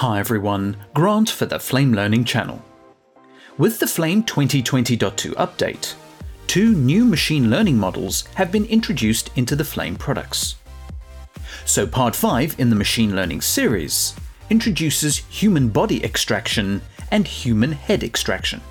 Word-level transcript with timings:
Hi 0.00 0.18
everyone, 0.18 0.78
Grant 0.94 1.28
for 1.28 1.44
the 1.44 1.58
Flame 1.58 1.92
Learning 1.92 2.24
channel. 2.24 2.64
With 3.58 3.80
the 3.80 3.86
Flame 3.86 4.22
2020.2 4.22 5.34
update, 5.34 5.92
two 6.46 6.72
new 6.72 7.04
machine 7.04 7.50
learning 7.50 7.76
models 7.76 8.26
have 8.36 8.50
been 8.50 8.64
introduced 8.64 9.28
into 9.36 9.54
the 9.54 9.62
Flame 9.62 9.96
products. 9.96 10.56
So 11.66 11.86
part 11.86 12.16
5 12.16 12.58
in 12.58 12.70
the 12.70 12.76
machine 12.76 13.14
learning 13.14 13.42
series 13.42 14.14
introduces 14.48 15.18
human 15.18 15.68
body 15.68 16.02
extraction 16.02 16.80
and 17.10 17.28
human 17.28 17.72
head 17.72 18.02
extraction. 18.02 18.62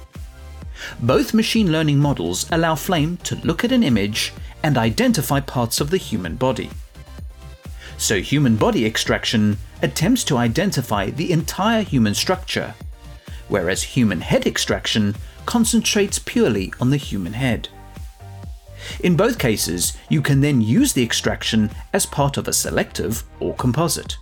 Both 1.00 1.36
machine 1.36 1.72
learning 1.72 2.00
models 2.00 2.48
allow 2.52 2.74
Flame 2.74 3.18
to 3.18 3.36
look 3.44 3.64
at 3.64 3.72
an 3.72 3.84
image 3.84 4.34
and 4.64 4.80
identify 4.80 5.42
parts 5.42 5.80
of 5.80 5.92
the 5.92 5.98
human 5.98 6.38
body. 6.38 6.72
So 8.00 8.22
human 8.22 8.56
body 8.56 8.86
extraction 8.86 9.58
attempts 9.82 10.24
to 10.24 10.38
identify 10.38 11.10
the 11.10 11.34
entire 11.34 11.84
human 11.84 12.16
structure, 12.16 12.74
whereas 13.50 13.84
human 13.84 14.22
head 14.22 14.48
extraction 14.48 15.16
concentrates 15.46 16.18
purely 16.18 16.74
on 16.80 16.92
the 16.92 16.98
human 16.98 17.34
head. 17.34 17.68
In 19.02 19.18
both 19.18 19.38
cases, 19.38 19.98
you 20.08 20.22
can 20.22 20.40
then 20.40 20.62
use 20.62 20.94
the 20.94 21.04
extraction 21.04 21.70
as 21.92 22.06
part 22.06 22.38
of 22.38 22.48
a 22.48 22.54
selective 22.54 23.24
or 23.42 23.54
composite. 23.56 24.16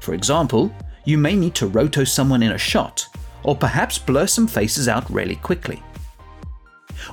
For 0.00 0.14
example, 0.14 0.72
you 1.04 1.18
may 1.18 1.34
need 1.34 1.56
to 1.56 1.66
roto 1.66 2.04
someone 2.04 2.42
in 2.42 2.52
a 2.52 2.58
shot, 2.58 3.04
or 3.42 3.56
perhaps 3.56 3.98
blur 3.98 4.28
some 4.28 4.46
faces 4.46 4.86
out 4.86 5.10
really 5.10 5.36
quickly. 5.36 5.82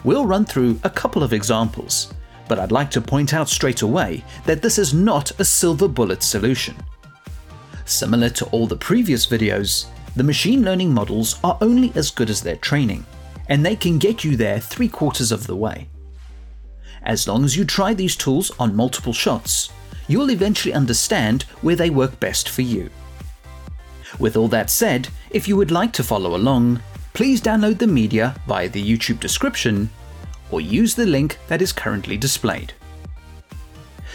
We'll 0.03 0.27
run 0.27 0.45
through 0.45 0.79
a 0.83 0.89
couple 0.89 1.23
of 1.23 1.33
examples, 1.33 2.13
but 2.47 2.59
I'd 2.59 2.71
like 2.71 2.91
to 2.91 3.01
point 3.01 3.33
out 3.33 3.49
straight 3.49 3.81
away 3.81 4.23
that 4.45 4.61
this 4.61 4.77
is 4.77 4.93
not 4.93 5.39
a 5.39 5.45
silver 5.45 5.87
bullet 5.87 6.23
solution. 6.23 6.75
Similar 7.85 8.29
to 8.29 8.45
all 8.47 8.67
the 8.67 8.75
previous 8.75 9.25
videos, 9.25 9.87
the 10.15 10.23
machine 10.23 10.63
learning 10.63 10.93
models 10.93 11.39
are 11.43 11.57
only 11.61 11.91
as 11.95 12.11
good 12.11 12.29
as 12.29 12.41
their 12.41 12.57
training, 12.57 13.05
and 13.49 13.65
they 13.65 13.75
can 13.75 13.97
get 13.97 14.23
you 14.23 14.35
there 14.37 14.59
three 14.59 14.87
quarters 14.87 15.31
of 15.31 15.47
the 15.47 15.55
way. 15.55 15.89
As 17.03 17.27
long 17.27 17.43
as 17.43 17.57
you 17.57 17.65
try 17.65 17.93
these 17.93 18.15
tools 18.15 18.51
on 18.59 18.75
multiple 18.75 19.13
shots, 19.13 19.69
you'll 20.07 20.31
eventually 20.31 20.73
understand 20.73 21.43
where 21.61 21.75
they 21.75 21.89
work 21.89 22.19
best 22.19 22.47
for 22.47 22.61
you. 22.61 22.89
With 24.19 24.37
all 24.37 24.47
that 24.49 24.69
said, 24.69 25.09
if 25.31 25.47
you 25.47 25.57
would 25.57 25.71
like 25.71 25.91
to 25.93 26.03
follow 26.03 26.35
along, 26.35 26.81
please 27.13 27.41
download 27.41 27.79
the 27.79 27.87
media 27.87 28.35
via 28.47 28.69
the 28.69 28.83
YouTube 28.83 29.19
description 29.19 29.89
or 30.53 30.61
use 30.61 30.93
the 30.93 31.05
link 31.05 31.39
that 31.47 31.63
is 31.63 31.73
currently 31.73 32.15
displayed. 32.15 32.73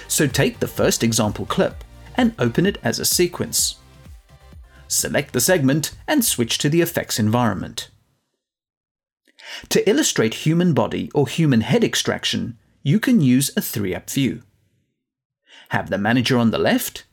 So 0.07 0.29
take 0.29 0.61
the 0.61 0.69
first 0.69 1.03
example 1.03 1.45
clip 1.47 1.83
and 2.17 2.33
open 2.39 2.65
it 2.65 2.79
as 2.85 3.01
a 3.01 3.05
sequence. 3.05 3.77
Select 4.87 5.33
the 5.33 5.41
segment 5.41 5.97
and 6.07 6.25
switch 6.25 6.59
to 6.59 6.69
the 6.69 6.81
effects 6.81 7.19
environment. 7.19 7.91
To 9.71 9.89
illustrate 9.91 10.47
human 10.47 10.75
body 10.75 11.11
or 11.13 11.27
human 11.27 11.63
head 11.63 11.83
extraction, 11.83 12.57
you 12.85 13.01
can 13.01 13.21
use 13.21 13.51
a 13.51 13.61
3-up 13.61 14.09
view. 14.09 14.43
Have 15.71 15.91
the 15.91 15.99
manager 15.99 16.39
on 16.39 16.53
the 16.53 16.59
left, 16.59 17.05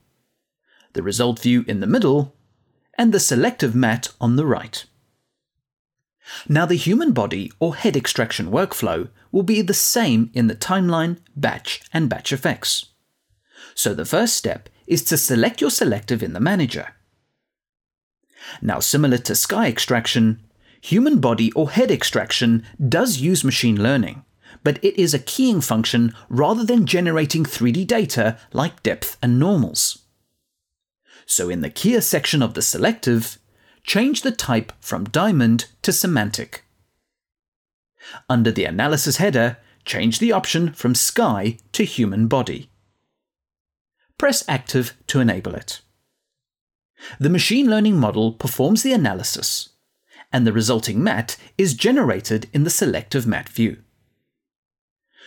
the 0.94 1.02
result 1.02 1.40
view 1.40 1.66
in 1.68 1.80
the 1.80 1.88
middle, 1.88 2.36
and 2.98 3.12
the 3.12 3.20
selective 3.20 3.74
mat 3.74 4.10
on 4.22 4.36
the 4.36 4.46
right. 4.46 4.86
Now 6.48 6.66
the 6.66 6.76
human 6.76 7.12
body 7.12 7.52
or 7.60 7.76
head 7.76 7.96
extraction 7.96 8.52
workflow 8.52 9.10
will 9.32 9.44
be 9.44 9.62
the 9.62 9.74
same 9.74 10.32
in 10.34 10.48
the 10.48 10.56
timeline, 10.56 11.20
batch, 11.36 11.82
and 11.94 12.10
batch 12.10 12.32
effects. 12.32 12.88
So 13.74 13.94
the 13.94 14.06
first 14.06 14.36
step 14.36 14.70
is 14.88 15.04
to 15.06 15.18
select 15.18 15.62
your 15.62 15.70
selective 15.70 16.24
in 16.24 16.34
the 16.34 16.40
manager. 16.40 16.96
Now, 18.62 18.80
similar 18.80 19.18
to 19.20 19.36
sky 19.36 19.68
extraction, 19.68 20.42
human 20.82 21.20
body 21.20 21.52
or 21.54 21.72
head 21.72 21.92
extraction 21.92 22.64
does 22.88 23.18
use 23.18 23.44
machine 23.44 23.82
learning, 23.82 24.24
but 24.64 24.84
it 24.84 24.98
is 25.00 25.14
a 25.14 25.20
keying 25.20 25.62
function 25.62 26.14
rather 26.30 26.64
than 26.64 26.86
generating 26.86 27.44
3D 27.44 27.88
data 27.88 28.38
like 28.54 28.84
depth 28.84 29.18
and 29.22 29.40
normals. 29.40 30.04
So, 31.26 31.50
in 31.50 31.62
the 31.62 31.72
keyer 31.72 32.04
section 32.04 32.44
of 32.44 32.54
the 32.54 32.62
selective, 32.62 33.40
change 33.86 34.22
the 34.22 34.32
type 34.32 34.72
from 34.80 35.06
diamond 35.06 35.66
to 35.82 35.92
semantic. 35.92 36.64
Under 38.30 38.52
the 38.52 38.66
analysis 38.66 39.18
header, 39.18 39.58
change 39.84 40.20
the 40.20 40.32
option 40.32 40.74
from 40.74 40.96
sky 40.96 41.58
to 41.72 41.84
human 41.84 42.28
body 42.28 42.70
press 44.18 44.44
Active 44.48 44.96
to 45.08 45.20
enable 45.20 45.56
it. 45.56 45.82
The 47.20 47.30
machine 47.30 47.70
learning 47.70 47.98
model 47.98 48.32
performs 48.32 48.82
the 48.82 48.94
analysis, 48.94 49.70
and 50.32 50.48
the 50.48 50.54
resulting 50.54 51.04
mat 51.04 51.38
is 51.58 51.74
generated 51.74 52.50
in 52.54 52.64
the 52.64 52.70
selective 52.70 53.28
mat 53.28 53.50
view. 53.50 53.78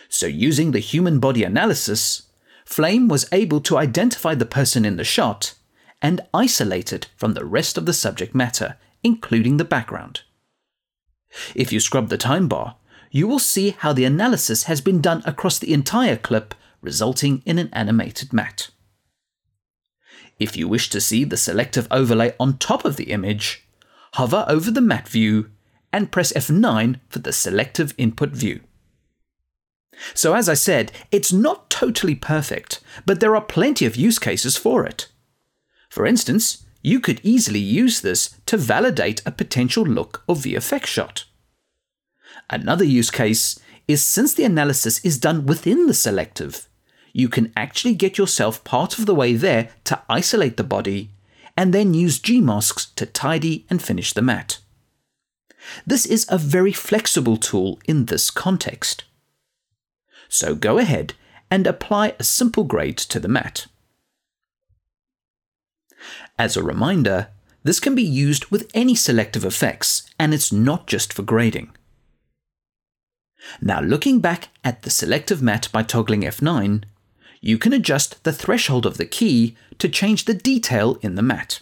So, 0.09 0.25
using 0.25 0.71
the 0.71 0.79
human 0.79 1.19
body 1.19 1.43
analysis, 1.43 2.23
Flame 2.65 3.07
was 3.07 3.27
able 3.31 3.61
to 3.61 3.77
identify 3.77 4.35
the 4.35 4.45
person 4.45 4.85
in 4.85 4.97
the 4.97 5.03
shot 5.03 5.53
and 6.01 6.21
isolate 6.33 6.93
it 6.93 7.07
from 7.15 7.33
the 7.33 7.45
rest 7.45 7.77
of 7.77 7.85
the 7.85 7.93
subject 7.93 8.33
matter, 8.33 8.77
including 9.03 9.57
the 9.57 9.65
background. 9.65 10.21
If 11.55 11.71
you 11.71 11.79
scrub 11.79 12.09
the 12.09 12.17
time 12.17 12.47
bar, 12.47 12.75
you 13.11 13.27
will 13.27 13.39
see 13.39 13.71
how 13.71 13.93
the 13.93 14.05
analysis 14.05 14.63
has 14.63 14.81
been 14.81 15.01
done 15.01 15.23
across 15.25 15.59
the 15.59 15.73
entire 15.73 16.15
clip, 16.15 16.53
resulting 16.81 17.41
in 17.45 17.57
an 17.59 17.69
animated 17.73 18.33
mat. 18.33 18.69
If 20.39 20.55
you 20.55 20.67
wish 20.67 20.89
to 20.91 21.01
see 21.01 21.23
the 21.23 21.37
selective 21.37 21.87
overlay 21.91 22.33
on 22.39 22.57
top 22.57 22.85
of 22.85 22.95
the 22.95 23.11
image, 23.11 23.67
hover 24.13 24.45
over 24.47 24.71
the 24.71 24.81
mat 24.81 25.07
view 25.07 25.49
and 25.91 26.11
press 26.11 26.31
F9 26.33 26.99
for 27.09 27.19
the 27.19 27.33
selective 27.33 27.93
input 27.97 28.29
view. 28.29 28.61
So, 30.13 30.33
as 30.33 30.47
I 30.47 30.53
said, 30.53 30.93
it's 31.11 31.33
not 31.33 31.69
totally 31.69 32.15
perfect, 32.15 32.79
but 33.05 33.19
there 33.19 33.35
are 33.35 33.41
plenty 33.41 33.85
of 33.85 33.97
use 33.97 34.17
cases 34.17 34.55
for 34.55 34.85
it. 34.85 35.07
For 35.89 36.05
instance, 36.05 36.65
you 36.81 36.99
could 36.99 37.19
easily 37.23 37.59
use 37.59 38.01
this 38.01 38.35
to 38.45 38.57
validate 38.57 39.21
a 39.25 39.31
potential 39.31 39.83
look 39.83 40.23
or 40.27 40.35
VFX 40.35 40.85
shot. 40.85 41.25
Another 42.49 42.85
use 42.85 43.11
case 43.11 43.59
is 43.87 44.03
since 44.03 44.33
the 44.33 44.43
analysis 44.43 45.03
is 45.03 45.17
done 45.17 45.45
within 45.45 45.87
the 45.87 45.93
selective, 45.93 46.69
you 47.13 47.27
can 47.27 47.51
actually 47.55 47.95
get 47.95 48.17
yourself 48.17 48.63
part 48.63 48.97
of 48.97 49.05
the 49.05 49.15
way 49.15 49.33
there 49.33 49.69
to 49.83 50.01
isolate 50.07 50.57
the 50.57 50.63
body 50.63 51.09
and 51.57 51.73
then 51.73 51.93
use 51.93 52.19
Gmasks 52.19 52.93
to 52.95 53.05
tidy 53.05 53.65
and 53.69 53.81
finish 53.81 54.13
the 54.13 54.21
mat. 54.21 54.59
This 55.85 56.05
is 56.05 56.25
a 56.29 56.37
very 56.37 56.71
flexible 56.71 57.37
tool 57.37 57.79
in 57.85 58.05
this 58.05 58.31
context. 58.31 59.03
So 60.29 60.55
go 60.55 60.77
ahead 60.77 61.13
and 61.51 61.67
apply 61.67 62.13
a 62.19 62.23
simple 62.23 62.63
grade 62.63 62.97
to 62.97 63.19
the 63.19 63.27
matte. 63.27 63.67
As 66.39 66.55
a 66.55 66.63
reminder, 66.63 67.27
this 67.63 67.81
can 67.81 67.95
be 67.95 68.03
used 68.03 68.45
with 68.45 68.71
any 68.73 68.95
selective 68.95 69.43
effects 69.43 70.09
and 70.17 70.33
it's 70.33 70.53
not 70.53 70.87
just 70.87 71.11
for 71.11 71.21
grading. 71.21 71.75
Now 73.61 73.81
looking 73.81 74.21
back 74.21 74.47
at 74.63 74.83
the 74.83 74.89
selective 74.89 75.41
mat 75.41 75.67
by 75.73 75.83
toggling 75.83 76.21
F9, 76.21 76.83
you 77.41 77.57
can 77.57 77.73
adjust 77.73 78.23
the 78.23 78.31
threshold 78.31 78.85
of 78.85 78.95
the 78.95 79.05
key 79.05 79.57
to 79.79 79.89
change 79.89 80.25
the 80.25 80.33
detail 80.33 80.97
in 81.01 81.15
the 81.15 81.21
mat. 81.21 81.59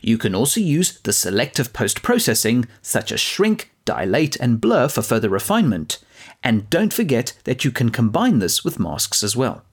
You 0.00 0.16
can 0.16 0.34
also 0.34 0.60
use 0.60 1.00
the 1.00 1.12
selective 1.12 1.72
post 1.72 2.02
processing, 2.02 2.68
such 2.82 3.10
as 3.10 3.18
shrink, 3.18 3.72
dilate, 3.84 4.36
and 4.36 4.60
blur 4.60 4.88
for 4.88 5.02
further 5.02 5.28
refinement, 5.28 5.98
and 6.42 6.70
don't 6.70 6.92
forget 6.92 7.32
that 7.44 7.64
you 7.64 7.72
can 7.72 7.90
combine 7.90 8.38
this 8.38 8.62
with 8.64 8.78
masks 8.78 9.24
as 9.24 9.34
well. 9.34 9.64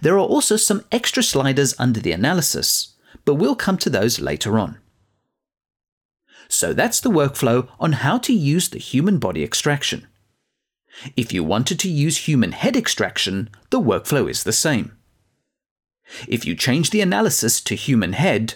There 0.00 0.14
are 0.14 0.18
also 0.18 0.56
some 0.56 0.84
extra 0.92 1.22
sliders 1.22 1.74
under 1.78 2.00
the 2.00 2.12
analysis, 2.12 2.94
but 3.24 3.34
we'll 3.34 3.56
come 3.56 3.78
to 3.78 3.90
those 3.90 4.20
later 4.20 4.58
on. 4.58 4.78
So 6.48 6.72
that's 6.72 7.00
the 7.00 7.10
workflow 7.10 7.68
on 7.78 7.92
how 7.92 8.18
to 8.18 8.32
use 8.32 8.68
the 8.68 8.78
human 8.78 9.18
body 9.18 9.44
extraction. 9.44 10.06
If 11.16 11.32
you 11.32 11.44
wanted 11.44 11.78
to 11.80 11.88
use 11.88 12.26
human 12.28 12.52
head 12.52 12.76
extraction, 12.76 13.48
the 13.70 13.80
workflow 13.80 14.28
is 14.28 14.42
the 14.42 14.52
same. 14.52 14.96
If 16.26 16.44
you 16.44 16.56
change 16.56 16.90
the 16.90 17.00
analysis 17.00 17.60
to 17.60 17.76
human 17.76 18.14
head, 18.14 18.54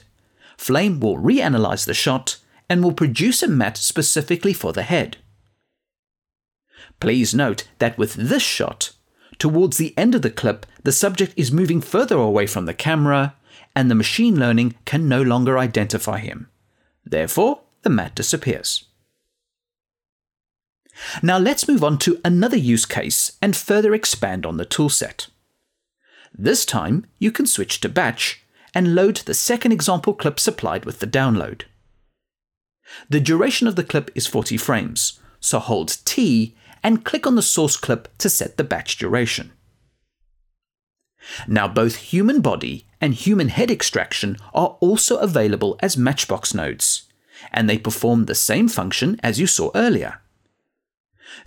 Flame 0.57 0.99
will 1.01 1.19
reanalyze 1.19 1.87
the 1.87 1.95
shot 1.95 2.39
and 2.69 2.83
will 2.83 2.93
produce 2.93 3.43
a 3.43 3.49
mat 3.49 3.77
specifically 3.77 4.53
for 4.53 4.73
the 4.73 4.83
head. 4.83 5.19
Please 7.01 7.35
note 7.35 7.69
that 7.79 7.99
with 7.99 8.15
this 8.15 8.43
shot, 8.43 8.93
towards 9.39 9.77
the 9.77 9.97
end 9.97 10.15
of 10.15 10.23
the 10.23 10.31
clip, 10.31 10.67
the 10.83 10.93
subject 10.93 11.35
is 11.37 11.53
moving 11.53 11.81
further 11.81 12.17
away 12.17 12.47
from 12.47 12.67
the 12.67 12.75
camera 12.75 13.35
and 13.75 13.91
the 13.91 13.95
machine 13.95 14.39
learning 14.39 14.75
can 14.85 15.09
no 15.09 15.23
longer 15.23 15.59
identify 15.59 16.19
him. 16.19 16.49
Therefore, 17.05 17.61
the 17.83 17.91
mat 17.91 18.15
disappears. 18.15 18.85
Now 21.23 21.39
let's 21.39 21.69
move 21.69 21.83
on 21.83 21.99
to 21.99 22.21
another 22.25 22.57
use 22.57 22.87
case 22.87 23.33
and 23.43 23.57
further 23.57 23.95
expand 23.95 24.47
on 24.47 24.57
the 24.57 24.67
toolset. 24.67 25.29
This 26.37 26.65
time, 26.65 27.07
you 27.19 27.31
can 27.31 27.47
switch 27.47 27.81
to 27.81 27.89
batch 27.89 28.45
and 28.75 28.95
load 28.95 29.19
the 29.19 29.35
second 29.35 29.73
example 29.73 30.15
clip 30.15 30.41
supplied 30.41 30.85
with 30.85 31.01
the 31.01 31.07
download. 31.07 31.63
The 33.09 33.21
duration 33.21 33.67
of 33.67 33.77
the 33.77 33.85
clip 33.85 34.11
is 34.15 34.27
40 34.27 34.57
frames, 34.57 35.21
so 35.41 35.59
hold 35.59 35.99
T 36.05 36.55
and 36.85 37.05
click 37.05 37.27
on 37.27 37.35
the 37.35 37.43
source 37.43 37.77
clip 37.77 38.17
to 38.19 38.31
set 38.31 38.57
the 38.57 38.63
batch 38.63 38.99
duration. 38.99 39.53
Now, 41.49 41.67
both 41.67 41.97
human 41.97 42.43
body 42.43 42.87
and 43.01 43.15
human 43.15 43.49
head 43.49 43.71
extraction 43.71 44.37
are 44.53 44.77
also 44.81 45.17
available 45.17 45.79
as 45.81 45.97
Matchbox 45.97 46.55
nodes, 46.55 47.09
and 47.51 47.69
they 47.69 47.79
perform 47.79 48.27
the 48.27 48.35
same 48.35 48.69
function 48.69 49.19
as 49.23 49.41
you 49.41 49.47
saw 49.47 49.71
earlier. 49.75 50.21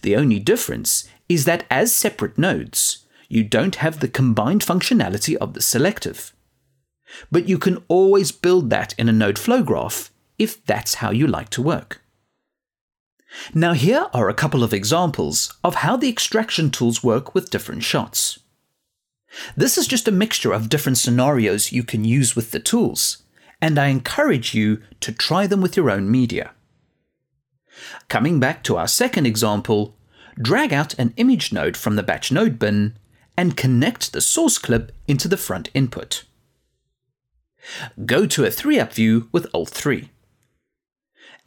The 0.01 0.16
only 0.16 0.39
difference 0.39 1.07
is 1.30 1.45
that 1.45 1.66
as 1.69 1.95
separate 1.95 2.38
nodes, 2.38 3.06
you 3.30 3.44
don't 3.44 3.75
have 3.75 4.00
the 4.00 4.07
combined 4.07 4.62
functionality 4.62 5.36
of 5.36 5.54
the 5.54 5.62
selective. 5.62 6.34
But 7.31 7.48
you 7.48 7.57
can 7.57 7.84
always 7.88 8.31
build 8.31 8.69
that 8.72 8.94
in 8.98 9.07
a 9.07 9.13
node 9.13 9.38
flow 9.38 9.62
graph 9.62 10.12
if 10.39 10.66
that's 10.66 10.95
how 10.95 11.12
you 11.12 11.28
like 11.28 11.50
to 11.50 11.62
work. 11.62 12.01
Now, 13.53 13.74
here 13.74 14.07
are 14.13 14.29
a 14.29 14.33
couple 14.33 14.63
of 14.63 14.74
examples 14.74 15.53
of 15.63 15.75
how 15.75 15.97
the 15.97 16.09
extraction 16.09 16.71
tools 16.71 17.03
work 17.03 17.33
with 17.35 17.50
different 17.50 17.83
shots. 17.83 18.39
This 19.56 19.77
is 19.77 19.88
just 19.88 20.07
a 20.07 20.12
mixture 20.12 20.53
of 20.53 20.69
different 20.69 20.97
scenarios 20.97 21.71
you 21.71 21.83
can 21.83 22.06
use 22.06 22.35
with 22.35 22.51
the 22.51 22.59
tools, 22.59 23.24
and 23.62 23.77
I 23.77 23.88
encourage 23.88 24.53
you 24.53 24.81
to 25.01 25.12
try 25.12 25.47
them 25.47 25.62
with 25.62 25.75
your 25.75 25.89
own 25.89 26.09
media. 26.09 26.51
Coming 28.07 28.39
back 28.39 28.63
to 28.63 28.77
our 28.77 28.88
second 28.88 29.25
example, 29.25 29.95
drag 30.41 30.74
out 30.74 30.97
an 30.97 31.13
image 31.18 31.51
node 31.51 31.77
from 31.77 31.95
the 31.95 32.03
batch 32.03 32.31
node 32.31 32.57
bin 32.57 32.97
and 33.35 33.57
connect 33.57 34.13
the 34.13 34.21
source 34.21 34.57
clip 34.57 34.91
into 35.07 35.27
the 35.27 35.38
front 35.38 35.69
input. 35.74 36.24
Go 38.06 38.25
to 38.25 38.45
a 38.45 38.50
3-up 38.50 38.94
view 38.94 39.29
with 39.31 39.47
Alt-3. 39.53 40.09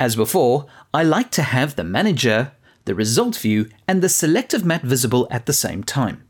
As 0.01 0.17
before, 0.17 0.65
I 0.95 1.03
like 1.03 1.31
to 1.33 1.43
have 1.43 1.77
the 1.77 1.85
manager, 1.85 2.53
the 2.87 2.95
result 2.95 3.37
view, 3.37 3.69
and 3.87 4.01
the 4.01 4.09
selective 4.09 4.65
mat 4.65 4.83
visible 4.83 5.29
at 5.31 5.45
the 5.45 5.53
same 5.53 5.85
time. 5.85 6.27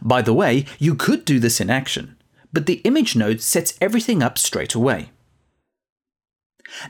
By 0.00 0.22
the 0.22 0.32
way, 0.32 0.66
you 0.78 0.94
could 0.94 1.24
do 1.24 1.40
this 1.40 1.60
in 1.60 1.68
action, 1.68 2.16
but 2.52 2.66
the 2.66 2.80
image 2.84 3.16
node 3.16 3.40
sets 3.40 3.76
everything 3.80 4.22
up 4.22 4.38
straight 4.38 4.74
away. 4.74 5.10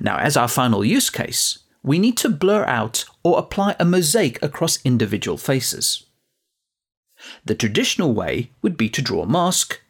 Now, 0.00 0.18
as 0.18 0.36
our 0.36 0.48
final 0.48 0.84
use 0.84 1.08
case, 1.08 1.60
we 1.82 1.98
need 1.98 2.18
to 2.18 2.28
blur 2.28 2.66
out 2.66 3.06
or 3.22 3.38
apply 3.38 3.74
a 3.80 3.86
mosaic 3.86 4.42
across 4.42 4.84
individual 4.84 5.38
faces. 5.38 6.04
The 7.46 7.54
traditional 7.54 8.12
way 8.12 8.50
would 8.60 8.76
be 8.76 8.90
to 8.90 9.00
draw 9.00 9.22
a 9.22 9.26
mask, 9.26 9.80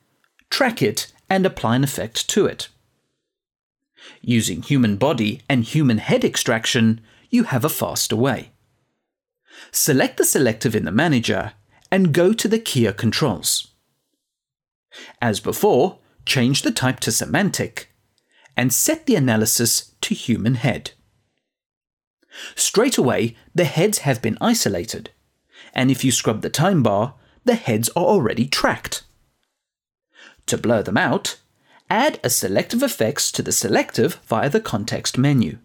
track 0.50 0.82
it, 0.82 1.12
and 1.28 1.44
apply 1.44 1.74
an 1.74 1.84
effect 1.84 2.28
to 2.30 2.46
it. 2.46 2.68
Using 4.20 4.62
human 4.62 4.96
body 4.96 5.42
and 5.48 5.64
human 5.64 5.98
head 5.98 6.24
extraction, 6.24 7.00
you 7.30 7.44
have 7.44 7.64
a 7.64 7.68
faster 7.68 8.16
way. 8.16 8.50
Select 9.70 10.16
the 10.16 10.24
selective 10.24 10.74
in 10.74 10.84
the 10.84 10.92
manager 10.92 11.52
and 11.90 12.12
go 12.12 12.32
to 12.32 12.48
the 12.48 12.58
keyer 12.58 12.96
controls. 12.96 13.68
As 15.20 15.40
before, 15.40 15.98
change 16.24 16.62
the 16.62 16.70
type 16.70 17.00
to 17.00 17.12
semantic 17.12 17.92
and 18.56 18.72
set 18.72 19.06
the 19.06 19.16
analysis 19.16 19.92
to 20.00 20.14
human 20.14 20.54
head. 20.54 20.92
Straight 22.54 22.98
away, 22.98 23.36
the 23.54 23.64
heads 23.64 23.98
have 23.98 24.20
been 24.20 24.38
isolated, 24.40 25.10
and 25.72 25.90
if 25.90 26.04
you 26.04 26.10
scrub 26.10 26.42
the 26.42 26.50
time 26.50 26.82
bar, 26.82 27.14
the 27.44 27.54
heads 27.54 27.88
are 27.90 28.04
already 28.04 28.46
tracked. 28.46 29.04
To 30.46 30.58
blur 30.58 30.82
them 30.82 30.96
out, 30.96 31.38
add 31.88 32.18
a 32.22 32.30
selective 32.30 32.82
effects 32.82 33.30
to 33.32 33.42
the 33.42 33.52
selective 33.52 34.14
via 34.26 34.50
the 34.50 34.60
context 34.60 35.16
menu. 35.16 35.58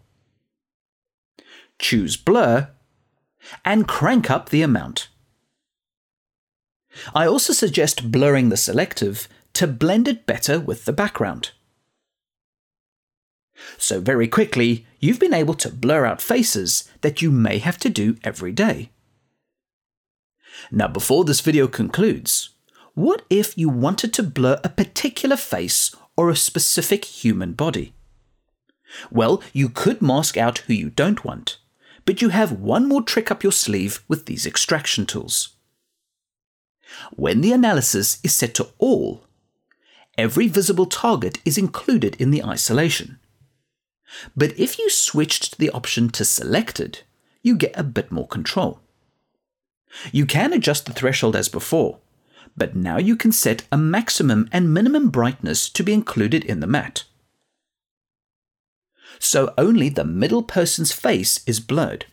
Choose 1.80 2.18
blur 2.18 2.70
and 3.66 3.88
crank 3.88 4.30
up 4.30 4.50
the 4.50 4.62
amount. 4.62 5.08
I 7.16 7.26
also 7.26 7.54
suggest 7.54 8.12
blurring 8.12 8.50
the 8.50 8.58
selective 8.58 9.28
to 9.54 9.68
blend 9.68 10.08
it 10.08 10.26
better 10.26 10.60
with 10.60 10.86
the 10.86 10.94
background. 10.94 11.52
So, 13.78 14.00
very 14.00 14.28
quickly, 14.28 14.86
you've 15.00 15.20
been 15.20 15.34
able 15.34 15.54
to 15.56 15.70
blur 15.70 16.06
out 16.06 16.22
faces 16.22 16.90
that 17.02 17.22
you 17.22 17.32
may 17.32 17.60
have 17.60 17.78
to 17.80 17.90
do 17.90 18.18
every 18.24 18.52
day. 18.52 18.90
Now, 20.72 20.88
before 20.88 21.24
this 21.24 21.42
video 21.42 21.68
concludes, 21.68 22.50
what 22.94 23.24
if 23.30 23.58
you 23.58 23.70
wanted 23.70 24.14
to 24.14 24.24
blur 24.24 24.60
a 24.64 24.70
particular 24.70 25.38
face 25.38 25.96
or 26.22 26.30
a 26.30 26.36
specific 26.36 27.04
human 27.04 27.54
body? 27.54 27.96
Well, 29.10 29.42
you 29.54 29.70
could 29.70 30.04
mask 30.04 30.38
out 30.38 30.60
who 30.60 30.74
you 30.74 30.92
don't 30.92 31.26
want, 31.26 31.58
but 32.06 32.22
you 32.22 32.30
have 32.30 32.52
one 32.52 32.88
more 32.88 33.02
trick 33.02 33.32
up 33.32 33.42
your 33.42 33.52
sleeve 33.52 34.04
with 34.08 34.28
these 34.28 34.46
extraction 34.46 35.08
tools. 35.08 35.56
When 37.16 37.42
the 37.42 37.54
analysis 37.54 38.20
is 38.24 38.36
set 38.36 38.54
to 38.56 38.68
all, 38.78 39.24
every 40.16 40.48
visible 40.48 40.86
target 40.86 41.40
is 41.44 41.58
included 41.58 42.16
in 42.22 42.30
the 42.30 42.44
isolation. 42.44 43.18
But 44.38 44.60
if 44.60 44.78
you 44.78 44.92
switched 44.92 45.58
the 45.58 45.72
option 45.72 46.10
to 46.10 46.24
selected, 46.24 47.00
you 47.42 47.56
get 47.56 47.74
a 47.76 47.84
bit 47.84 48.12
more 48.12 48.28
control. 48.28 48.80
You 50.12 50.28
can 50.28 50.54
adjust 50.54 50.86
the 50.86 50.94
threshold 50.94 51.36
as 51.36 51.50
before, 51.50 51.98
but 52.56 52.76
now 52.76 52.98
you 52.98 53.16
can 53.16 53.32
set 53.32 53.64
a 53.72 53.78
maximum 53.78 54.48
and 54.52 54.74
minimum 54.74 55.10
brightness 55.10 55.70
to 55.70 55.84
be 55.84 55.94
included 55.94 56.44
in 56.44 56.60
the 56.60 56.68
mat. 56.68 57.04
So 59.20 59.54
only 59.58 59.90
the 59.90 60.06
middle 60.06 60.44
person's 60.44 60.92
face 60.92 61.42
is 61.46 61.60
blurred. 61.60 62.06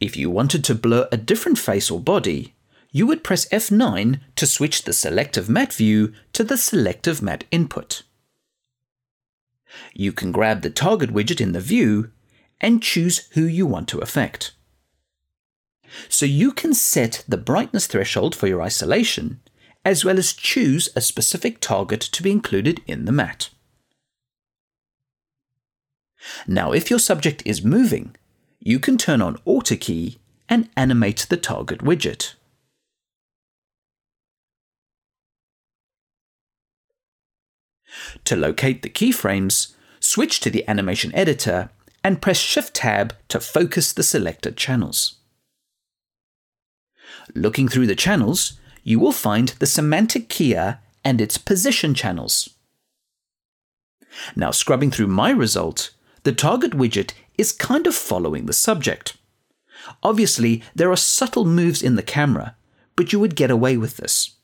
If 0.00 0.16
you 0.16 0.30
wanted 0.30 0.62
to 0.64 0.74
blur 0.74 1.08
a 1.10 1.16
different 1.16 1.58
face 1.58 1.90
or 1.90 2.00
body, 2.00 2.54
you 2.90 3.06
would 3.06 3.24
press 3.24 3.48
F9 3.48 4.20
to 4.36 4.46
switch 4.46 4.82
the 4.82 4.92
selective 4.92 5.48
mat 5.48 5.72
view 5.72 6.12
to 6.32 6.44
the 6.44 6.56
selective 6.56 7.20
mat 7.20 7.44
input. 7.50 8.02
You 9.92 10.12
can 10.12 10.32
grab 10.32 10.62
the 10.62 10.70
target 10.70 11.10
widget 11.10 11.40
in 11.40 11.52
the 11.52 11.60
view 11.60 12.10
and 12.60 12.82
choose 12.82 13.28
who 13.32 13.42
you 13.42 13.66
want 13.66 13.88
to 13.88 13.98
affect. 13.98 14.52
So 16.08 16.26
you 16.26 16.52
can 16.52 16.74
set 16.74 17.24
the 17.28 17.36
brightness 17.36 17.86
threshold 17.86 18.34
for 18.34 18.46
your 18.46 18.62
isolation, 18.62 19.40
as 19.84 20.04
well 20.04 20.18
as 20.18 20.32
choose 20.32 20.88
a 20.94 21.00
specific 21.00 21.60
target 21.60 22.00
to 22.00 22.22
be 22.22 22.30
included 22.30 22.82
in 22.86 23.04
the 23.04 23.12
mat. 23.12 23.50
Now, 26.46 26.72
if 26.72 26.90
your 26.90 26.98
subject 26.98 27.42
is 27.46 27.64
moving, 27.64 28.16
you 28.60 28.78
can 28.78 28.98
turn 28.98 29.22
on 29.22 29.40
Auto 29.44 29.76
Key 29.76 30.18
and 30.48 30.68
animate 30.76 31.26
the 31.28 31.36
target 31.36 31.80
widget. 31.80 32.34
To 38.24 38.36
locate 38.36 38.82
the 38.82 38.90
keyframes, 38.90 39.74
switch 40.00 40.40
to 40.40 40.50
the 40.50 40.68
animation 40.68 41.14
editor 41.14 41.70
and 42.04 42.22
press 42.22 42.38
Shift 42.38 42.74
Tab 42.74 43.14
to 43.28 43.40
focus 43.40 43.92
the 43.92 44.02
selected 44.02 44.56
channels. 44.56 45.17
Looking 47.34 47.68
through 47.68 47.86
the 47.86 47.94
channels, 47.94 48.58
you 48.82 48.98
will 48.98 49.12
find 49.12 49.48
the 49.58 49.66
semantic 49.66 50.28
keyer 50.28 50.78
and 51.04 51.20
its 51.20 51.38
position 51.38 51.94
channels. 51.94 52.50
Now, 54.34 54.50
scrubbing 54.50 54.90
through 54.90 55.08
my 55.08 55.30
result, 55.30 55.90
the 56.22 56.32
target 56.32 56.72
widget 56.72 57.12
is 57.36 57.52
kind 57.52 57.86
of 57.86 57.94
following 57.94 58.46
the 58.46 58.52
subject. 58.52 59.16
Obviously, 60.02 60.62
there 60.74 60.90
are 60.90 60.96
subtle 60.96 61.44
moves 61.44 61.82
in 61.82 61.96
the 61.96 62.02
camera, 62.02 62.56
but 62.96 63.12
you 63.12 63.20
would 63.20 63.36
get 63.36 63.50
away 63.50 63.76
with 63.76 63.96
this. 63.96 64.36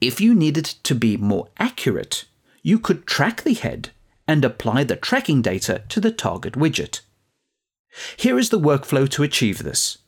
If 0.00 0.20
you 0.20 0.34
needed 0.34 0.64
to 0.64 0.94
be 0.94 1.16
more 1.16 1.48
accurate, 1.58 2.24
you 2.62 2.78
could 2.78 3.06
track 3.06 3.42
the 3.42 3.54
head 3.54 3.90
and 4.26 4.44
apply 4.44 4.84
the 4.84 4.96
tracking 4.96 5.42
data 5.42 5.82
to 5.88 6.00
the 6.00 6.10
target 6.10 6.54
widget. 6.54 7.00
Here 8.16 8.38
is 8.38 8.50
the 8.50 8.58
workflow 8.58 9.08
to 9.10 9.22
achieve 9.22 9.62
this. 9.62 9.98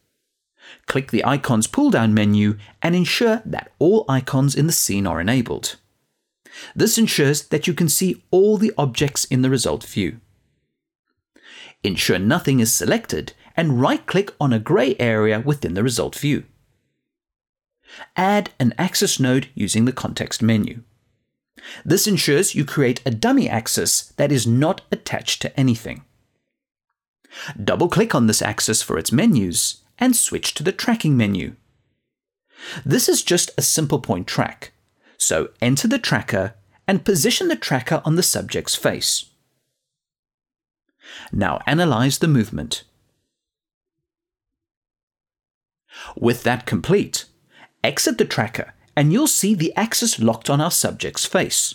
Click 0.87 1.11
the 1.11 1.25
Icons 1.25 1.67
pull 1.67 1.91
down 1.91 2.15
menu 2.15 2.59
and 2.81 2.95
ensure 2.95 3.43
that 3.45 3.73
all 3.79 4.05
icons 4.09 4.55
in 4.55 4.67
the 4.67 4.73
scene 4.73 5.07
are 5.07 5.21
enabled. 5.21 5.77
This 6.75 6.97
ensures 6.97 7.43
that 7.49 7.67
you 7.67 7.75
can 7.75 7.89
see 7.89 8.23
all 8.31 8.57
the 8.57 8.73
objects 8.79 9.25
in 9.25 9.43
the 9.43 9.51
result 9.51 9.85
view. 9.85 10.21
Ensure 11.83 12.19
nothing 12.19 12.61
is 12.61 12.73
selected 12.73 13.33
and 13.57 13.81
right 13.81 14.07
click 14.07 14.33
on 14.41 14.53
a 14.53 14.59
grey 14.59 14.97
area 14.99 15.41
within 15.41 15.75
the 15.75 15.83
result 15.83 16.15
view. 16.17 16.45
Add 18.17 18.51
an 18.59 18.75
axis 18.79 19.21
node 19.21 19.49
using 19.55 19.85
the 19.85 19.93
context 19.93 20.43
menu. 20.43 20.83
This 21.85 22.07
ensures 22.07 22.55
you 22.55 22.65
create 22.65 23.01
a 23.05 23.11
dummy 23.11 23.49
axis 23.49 24.13
that 24.17 24.31
is 24.31 24.47
not 24.47 24.83
attached 24.93 25.43
to 25.43 25.59
anything. 25.59 26.05
Double 27.63 27.89
click 27.89 28.15
on 28.15 28.27
this 28.27 28.43
axis 28.43 28.83
for 28.83 28.99
its 28.99 29.13
menus 29.13 29.83
and 29.99 30.15
switch 30.15 30.55
to 30.55 30.63
the 30.63 30.73
tracking 30.73 31.17
menu. 31.17 31.57
This 32.85 33.09
is 33.09 33.23
just 33.23 33.51
a 33.57 33.63
simple 33.63 34.01
point 34.01 34.27
track, 34.27 34.73
So 35.19 35.51
enter 35.63 35.89
the 35.89 35.99
tracker 35.99 36.55
and 36.87 37.05
position 37.05 37.49
the 37.49 37.57
tracker 37.57 38.03
on 38.05 38.17
the 38.17 38.23
subject's 38.23 38.75
face. 38.75 39.27
Now 41.33 41.61
analyze 41.67 42.19
the 42.19 42.29
movement. 42.29 42.85
With 46.17 46.43
that 46.43 46.67
complete, 46.67 47.25
exit 47.83 48.19
the 48.19 48.25
tracker 48.25 48.75
and 48.95 49.13
you'll 49.13 49.27
see 49.27 49.55
the 49.55 49.75
axis 49.77 50.19
locked 50.19 50.49
on 50.49 50.61
our 50.61 50.71
subject's 50.71 51.27
face. 51.27 51.75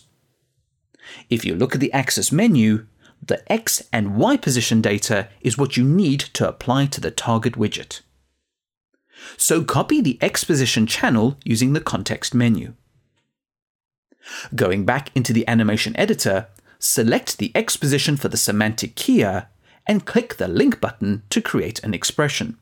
If 1.30 1.46
you 1.46 1.56
look 1.56 1.76
at 1.76 1.82
the 1.82 1.94
axis 1.94 2.32
menu, 2.32 2.88
the 3.22 3.52
X 3.52 3.84
and 3.94 4.16
Y 4.16 4.38
position 4.38 4.82
data 4.82 5.30
is 5.42 5.58
what 5.58 5.78
you 5.78 5.84
need 5.84 6.20
to 6.34 6.48
apply 6.48 6.88
to 6.88 7.02
the 7.02 7.12
target 7.12 7.54
widget. 7.54 8.02
So 9.38 9.64
copy 9.64 10.02
the 10.02 10.18
X 10.22 10.44
position 10.44 10.86
channel 10.86 11.38
using 11.44 11.74
the 11.74 11.82
context 11.82 12.34
menu. 12.34 12.74
Going 14.56 14.86
back 14.86 15.10
into 15.16 15.34
the 15.34 15.48
animation 15.48 15.96
editor, 15.98 16.48
select 16.80 17.38
the 17.38 17.52
X 17.56 17.78
position 17.78 18.18
for 18.18 18.28
the 18.28 18.38
semantic 18.38 18.96
keyer 18.96 19.48
and 19.88 20.06
click 20.06 20.38
the 20.38 20.48
link 20.48 20.80
button 20.80 21.24
to 21.30 21.42
create 21.42 21.84
an 21.84 21.94
expression. 21.94 22.58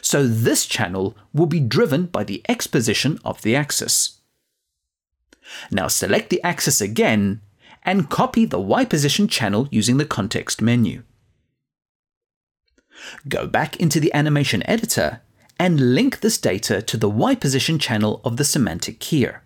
So 0.00 0.26
this 0.26 0.66
channel 0.66 1.16
will 1.32 1.46
be 1.46 1.60
driven 1.60 2.06
by 2.06 2.24
the 2.24 2.42
X 2.48 2.66
position 2.66 3.18
of 3.24 3.42
the 3.42 3.56
axis. 3.56 4.20
Now 5.70 5.88
select 5.88 6.30
the 6.30 6.42
axis 6.42 6.80
again 6.80 7.40
and 7.82 8.08
copy 8.08 8.44
the 8.44 8.60
Y 8.60 8.84
position 8.84 9.28
channel 9.28 9.68
using 9.70 9.96
the 9.96 10.04
context 10.04 10.62
menu. 10.62 11.02
Go 13.28 13.46
back 13.46 13.76
into 13.76 13.98
the 13.98 14.14
animation 14.14 14.62
editor 14.66 15.20
and 15.62 15.94
link 15.94 16.18
this 16.18 16.38
data 16.38 16.82
to 16.82 16.96
the 16.96 17.08
Y 17.08 17.36
position 17.36 17.78
channel 17.78 18.20
of 18.24 18.36
the 18.36 18.44
semantic 18.44 18.98
keyer. 18.98 19.42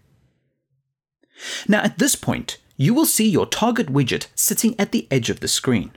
Now 1.68 1.82
at 1.82 1.99
this 1.99 2.16
point, 2.16 2.56
you 2.78 2.94
will 2.94 3.04
see 3.04 3.28
your 3.28 3.44
target 3.44 3.88
widget 3.92 4.28
sitting 4.35 4.75
at 4.78 4.92
the 4.92 5.06
edge 5.11 5.28
of 5.28 5.40
the 5.40 5.46
screen. 5.46 5.90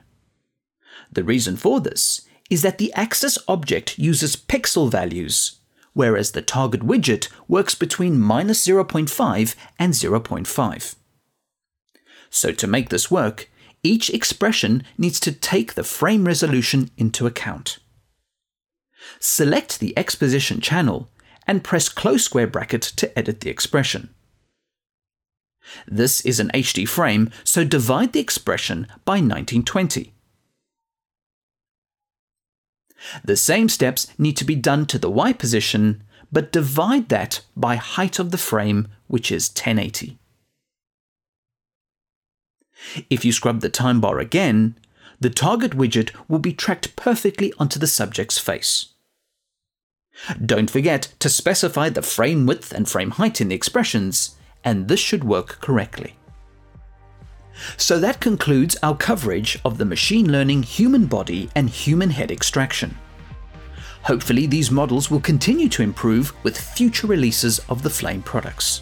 The 1.09 1.23
reason 1.23 1.55
for 1.55 1.79
this 1.79 2.27
is 2.49 2.63
that 2.63 2.79
the 2.79 2.91
axis 2.95 3.37
object 3.47 3.97
uses 3.97 4.35
pixel 4.35 4.91
values, 4.91 5.61
whereas 5.93 6.33
the 6.33 6.41
target 6.41 6.81
widget 6.81 7.29
works 7.47 7.73
between 7.73 8.19
minus 8.19 8.67
0.5 8.67 9.55
and 9.79 9.93
0.5. 9.93 10.95
So 12.29 12.51
to 12.51 12.67
make 12.67 12.89
this 12.89 13.09
work, 13.09 13.49
each 13.83 14.09
expression 14.09 14.83
needs 14.97 15.21
to 15.21 15.31
take 15.31 15.75
the 15.75 15.85
frame 15.85 16.25
resolution 16.25 16.91
into 16.97 17.25
account. 17.25 17.79
Select 19.19 19.79
the 19.79 19.95
X 19.97 20.15
position 20.15 20.61
channel 20.61 21.09
and 21.47 21.63
press 21.63 21.89
close 21.89 22.23
square 22.23 22.47
bracket 22.47 22.81
to 22.81 23.17
edit 23.17 23.41
the 23.41 23.49
expression. 23.49 24.13
This 25.87 26.21
is 26.21 26.39
an 26.39 26.49
HD 26.53 26.87
frame, 26.87 27.31
so 27.43 27.63
divide 27.63 28.13
the 28.13 28.19
expression 28.19 28.87
by 29.05 29.13
1920. 29.13 30.13
The 33.23 33.37
same 33.37 33.69
steps 33.69 34.07
need 34.17 34.35
to 34.37 34.45
be 34.45 34.55
done 34.55 34.85
to 34.87 34.99
the 34.99 35.09
Y 35.09 35.33
position, 35.33 36.03
but 36.31 36.51
divide 36.51 37.09
that 37.09 37.41
by 37.55 37.75
height 37.75 38.19
of 38.19 38.31
the 38.31 38.37
frame, 38.37 38.87
which 39.07 39.31
is 39.31 39.49
1080. 39.49 40.19
If 43.09 43.25
you 43.25 43.31
scrub 43.31 43.61
the 43.61 43.69
time 43.69 43.99
bar 43.99 44.19
again, 44.19 44.77
the 45.19 45.29
target 45.29 45.71
widget 45.71 46.11
will 46.27 46.39
be 46.39 46.53
tracked 46.53 46.95
perfectly 46.95 47.53
onto 47.59 47.79
the 47.79 47.87
subject's 47.87 48.37
face. 48.37 48.87
Don't 50.45 50.69
forget 50.69 51.13
to 51.19 51.29
specify 51.29 51.89
the 51.89 52.01
frame 52.01 52.45
width 52.45 52.71
and 52.71 52.87
frame 52.87 53.11
height 53.11 53.41
in 53.41 53.49
the 53.49 53.55
expressions, 53.55 54.35
and 54.63 54.87
this 54.87 54.99
should 54.99 55.23
work 55.23 55.59
correctly. 55.61 56.15
So 57.77 57.99
that 57.99 58.19
concludes 58.19 58.77
our 58.83 58.95
coverage 58.95 59.59
of 59.65 59.77
the 59.77 59.85
machine 59.85 60.31
learning 60.31 60.63
human 60.63 61.05
body 61.05 61.49
and 61.55 61.69
human 61.69 62.09
head 62.09 62.31
extraction. 62.31 62.97
Hopefully 64.03 64.45
these 64.47 64.71
models 64.71 65.11
will 65.11 65.19
continue 65.19 65.67
to 65.69 65.83
improve 65.83 66.33
with 66.43 66.57
future 66.57 67.07
releases 67.07 67.59
of 67.69 67.83
the 67.83 67.89
Flame 67.89 68.21
products. 68.21 68.81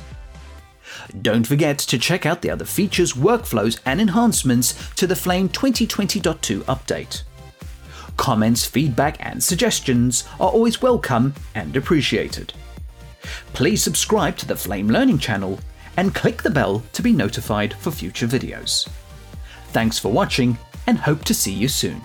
Don't 1.22 1.46
forget 1.46 1.78
to 1.80 1.98
check 1.98 2.26
out 2.26 2.42
the 2.42 2.52
other 2.52 2.66
features, 2.66 3.14
workflows, 3.14 3.80
and 3.86 4.00
enhancements 4.00 4.76
to 4.96 5.08
the 5.08 5.16
Flame 5.16 5.50
2020.2 5.50 6.62
update. 6.64 7.24
Comments, 8.18 8.66
feedback, 8.66 9.16
and 9.20 9.44
suggestions 9.44 10.26
are 10.40 10.50
always 10.50 10.82
welcome 10.82 11.34
and 11.56 11.78
appreciated. 11.78 12.54
Please 13.54 13.82
subscribe 13.82 14.36
to 14.38 14.48
the 14.48 14.56
Flame 14.56 14.90
Learning 14.90 15.18
channel 15.18 15.60
and 15.96 16.14
click 16.14 16.42
the 16.42 16.50
bell 16.50 16.84
to 16.94 17.02
be 17.02 17.14
notified 17.14 17.74
for 17.76 17.92
future 17.92 18.28
videos. 18.28 18.88
Thanks 19.70 19.98
for 20.00 20.12
watching 20.12 20.58
and 20.88 20.98
hope 20.98 21.24
to 21.26 21.34
see 21.34 21.54
you 21.54 21.68
soon. 21.68 22.02